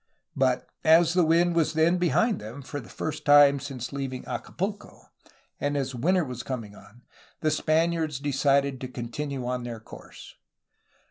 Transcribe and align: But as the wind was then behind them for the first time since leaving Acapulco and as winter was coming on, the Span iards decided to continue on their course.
But 0.35 0.65
as 0.83 1.13
the 1.13 1.23
wind 1.23 1.55
was 1.55 1.73
then 1.73 1.99
behind 1.99 2.41
them 2.41 2.63
for 2.63 2.79
the 2.79 2.89
first 2.89 3.23
time 3.23 3.59
since 3.59 3.93
leaving 3.93 4.25
Acapulco 4.27 5.03
and 5.59 5.77
as 5.77 5.93
winter 5.93 6.25
was 6.25 6.41
coming 6.41 6.73
on, 6.73 7.03
the 7.41 7.51
Span 7.51 7.91
iards 7.91 8.19
decided 8.19 8.81
to 8.81 8.87
continue 8.87 9.45
on 9.45 9.61
their 9.61 9.79
course. 9.79 10.37